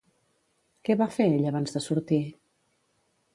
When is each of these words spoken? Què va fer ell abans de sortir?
Què 0.87 0.95
va 1.01 1.07
fer 1.17 1.27
ell 1.35 1.45
abans 1.51 1.77
de 1.77 1.83
sortir? 1.89 2.19